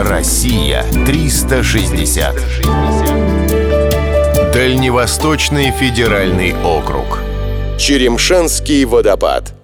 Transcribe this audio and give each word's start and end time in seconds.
Россия 0.00 0.84
360. 1.06 2.36
Дальневосточный 4.54 5.72
федеральный 5.72 6.54
округ. 6.54 7.18
Черемшанский 7.80 8.84
водопад. 8.84 9.56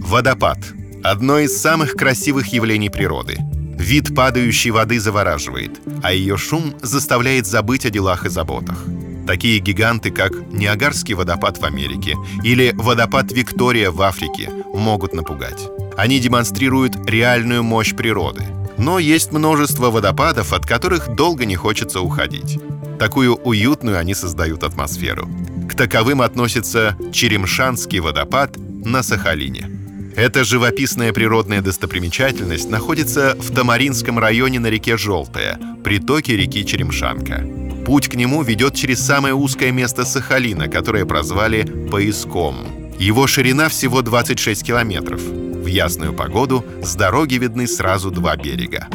Водопад– 0.00 0.58
одно 1.04 1.38
из 1.38 1.56
самых 1.56 1.92
красивых 1.92 2.48
явлений 2.48 2.90
природы. 2.90 3.36
Вид 3.78 4.12
падающей 4.12 4.72
воды 4.72 4.98
завораживает, 4.98 5.70
а 6.02 6.12
ее 6.12 6.36
шум 6.36 6.74
заставляет 6.82 7.46
забыть 7.46 7.86
о 7.86 7.90
делах 7.90 8.26
и 8.26 8.28
заботах. 8.28 8.82
Такие 9.24 9.60
гиганты, 9.60 10.10
как 10.10 10.32
Ниагарский 10.50 11.14
водопад 11.14 11.58
в 11.58 11.64
Америке 11.64 12.16
или 12.42 12.72
водопад 12.74 13.30
Виктория 13.30 13.92
в 13.92 14.02
Африке, 14.02 14.50
могут 14.74 15.14
напугать. 15.14 15.68
Они 15.96 16.18
демонстрируют 16.18 16.96
реальную 17.08 17.62
мощь 17.62 17.94
природы. 17.94 18.42
Но 18.78 18.98
есть 18.98 19.32
множество 19.32 19.90
водопадов, 19.90 20.52
от 20.52 20.66
которых 20.66 21.14
долго 21.14 21.44
не 21.44 21.56
хочется 21.56 22.00
уходить. 22.00 22.58
Такую 22.98 23.34
уютную 23.34 23.98
они 23.98 24.14
создают 24.14 24.62
атмосферу. 24.62 25.28
К 25.68 25.74
таковым 25.74 26.22
относится 26.22 26.96
Черемшанский 27.12 28.00
водопад 28.00 28.56
на 28.56 29.02
Сахалине. 29.02 29.70
Эта 30.16 30.44
живописная 30.44 31.12
природная 31.12 31.60
достопримечательность 31.60 32.70
находится 32.70 33.36
в 33.38 33.54
Тамаринском 33.54 34.18
районе 34.18 34.58
на 34.58 34.68
реке 34.68 34.96
Желтая, 34.96 35.58
притоке 35.84 36.36
реки 36.36 36.64
Черемшанка. 36.64 37.46
Путь 37.84 38.08
к 38.08 38.14
нему 38.14 38.42
ведет 38.42 38.74
через 38.74 39.04
самое 39.04 39.34
узкое 39.34 39.72
место 39.72 40.04
Сахалина, 40.04 40.68
которое 40.68 41.04
прозвали 41.04 41.64
«Поиском». 41.90 42.56
Его 42.98 43.26
ширина 43.26 43.68
всего 43.68 44.00
26 44.00 44.64
километров. 44.64 45.20
В 45.66 45.68
ясную 45.68 46.12
погоду 46.12 46.64
с 46.80 46.94
дороги 46.94 47.34
видны 47.34 47.66
сразу 47.66 48.12
два 48.12 48.36
берега. 48.36 48.86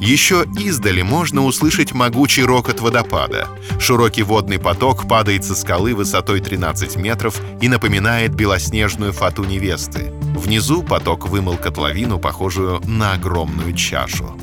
Еще 0.00 0.44
издали 0.58 1.02
можно 1.02 1.44
услышать 1.44 1.92
могучий 1.92 2.42
рокот 2.42 2.80
водопада. 2.80 3.46
Широкий 3.78 4.24
водный 4.24 4.58
поток 4.58 5.06
падает 5.06 5.44
со 5.44 5.54
скалы 5.54 5.94
высотой 5.94 6.40
13 6.40 6.96
метров 6.96 7.40
и 7.60 7.68
напоминает 7.68 8.34
белоснежную 8.34 9.12
фату 9.12 9.44
невесты. 9.44 10.12
Внизу 10.34 10.82
поток 10.82 11.28
вымыл 11.28 11.56
котловину, 11.58 12.18
похожую 12.18 12.80
на 12.84 13.12
огромную 13.12 13.72
чашу. 13.72 14.36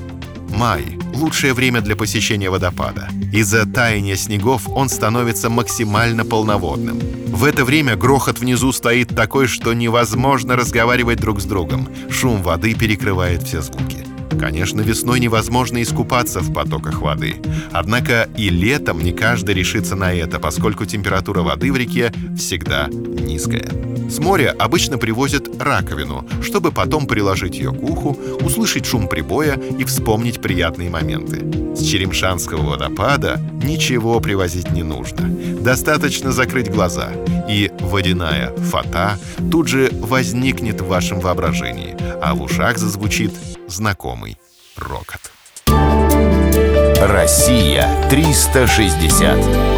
Май– 0.53 0.99
лучшее 1.13 1.53
время 1.53 1.81
для 1.81 1.95
посещения 1.95 2.49
водопада. 2.49 3.09
Из-за 3.31 3.65
таяния 3.65 4.15
снегов 4.15 4.69
он 4.69 4.87
становится 4.87 5.49
максимально 5.49 6.25
полноводным. 6.25 6.99
В 7.27 7.43
это 7.43 7.65
время 7.65 7.95
грохот 7.95 8.39
внизу 8.39 8.71
стоит 8.71 9.09
такой, 9.09 9.47
что 9.47 9.73
невозможно 9.73 10.55
разговаривать 10.55 11.19
друг 11.19 11.41
с 11.41 11.45
другом. 11.45 11.89
Шум 12.09 12.43
воды 12.43 12.75
перекрывает 12.75 13.43
все 13.43 13.61
звуки. 13.61 14.05
Конечно, 14.39 14.81
весной 14.81 15.19
невозможно 15.19 15.81
искупаться 15.81 16.41
в 16.41 16.53
потоках 16.53 17.01
воды. 17.01 17.41
Однако 17.71 18.29
и 18.37 18.49
летом 18.49 19.01
не 19.03 19.11
каждый 19.11 19.55
решится 19.55 19.95
на 19.95 20.13
это, 20.13 20.39
поскольку 20.39 20.85
температура 20.85 21.41
воды 21.41 21.71
в 21.71 21.77
реке 21.77 22.11
всегда 22.37 22.87
низкая. 22.89 23.92
С 24.13 24.19
моря 24.19 24.55
обычно 24.59 24.99
привозят 24.99 25.59
раковину, 25.59 26.23
чтобы 26.43 26.71
потом 26.71 27.07
приложить 27.07 27.55
ее 27.55 27.73
к 27.73 27.81
уху, 27.81 28.15
услышать 28.41 28.85
шум 28.85 29.07
прибоя 29.07 29.55
и 29.55 29.83
вспомнить 29.85 30.39
приятные 30.39 30.91
моменты. 30.91 31.41
С 31.75 31.83
Черемшанского 31.83 32.61
водопада 32.61 33.41
ничего 33.63 34.19
привозить 34.19 34.69
не 34.69 34.83
нужно. 34.83 35.27
Достаточно 35.27 36.31
закрыть 36.31 36.69
глаза, 36.69 37.09
и 37.49 37.71
водяная 37.79 38.55
фата 38.55 39.17
тут 39.49 39.67
же 39.67 39.89
возникнет 39.91 40.81
в 40.81 40.85
вашем 40.85 41.19
воображении, 41.19 41.97
а 42.21 42.35
в 42.35 42.43
ушах 42.43 42.77
зазвучит 42.77 43.33
знакомый 43.67 44.37
рокот. 44.77 45.31
Россия 47.01 47.89
360. 48.11 49.72